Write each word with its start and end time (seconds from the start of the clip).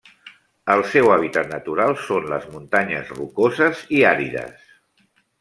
El 0.75 0.79
seu 0.93 1.11
hàbitat 1.15 1.51
natural 1.51 1.93
són 2.07 2.25
les 2.33 2.47
muntanyes 2.55 3.13
rocoses 3.19 3.85
i 4.01 4.03
àrides. 4.15 4.67